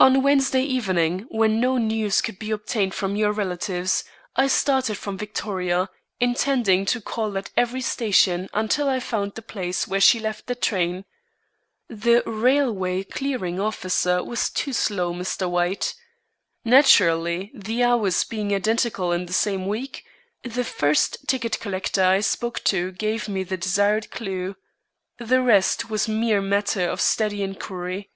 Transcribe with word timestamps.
On 0.00 0.24
Wednesday 0.24 0.64
evening 0.64 1.26
when 1.28 1.60
no 1.60 1.78
news 1.78 2.20
could 2.20 2.40
be 2.40 2.50
obtained 2.50 2.92
from 2.92 3.14
your 3.14 3.30
relatives, 3.30 4.02
I 4.34 4.48
started 4.48 4.98
from 4.98 5.16
Victoria, 5.16 5.88
intending 6.18 6.84
to 6.86 7.00
call 7.00 7.38
at 7.38 7.52
every 7.56 7.80
station 7.80 8.48
until 8.52 8.88
I 8.88 8.98
found 8.98 9.36
the 9.36 9.42
place 9.42 9.86
where 9.86 10.00
she 10.00 10.18
left 10.18 10.48
the 10.48 10.56
train. 10.56 11.04
The 11.88 12.24
railway 12.26 13.04
clearing 13.04 13.60
officer 13.60 14.24
was 14.24 14.50
too 14.50 14.72
slow, 14.72 15.14
Mr. 15.14 15.48
White. 15.48 15.94
Naturally, 16.64 17.52
the 17.54 17.84
hours 17.84 18.24
being 18.24 18.52
identical 18.52 19.12
in 19.12 19.26
the 19.26 19.32
same 19.32 19.68
week, 19.68 20.04
the 20.42 20.64
first 20.64 21.28
ticket 21.28 21.60
collector 21.60 22.02
I 22.02 22.22
spoke 22.22 22.64
to 22.64 22.90
gave 22.90 23.28
me 23.28 23.44
the 23.44 23.56
desired 23.56 24.10
clue. 24.10 24.56
The 25.18 25.40
rest 25.40 25.88
was 25.88 26.08
a 26.08 26.10
mere 26.10 26.40
matter 26.42 26.88
of 26.90 27.00
steady 27.00 27.44
inquiry." 27.44 28.10